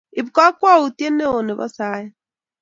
[0.19, 2.09] ib kakwoutie neo nebo saet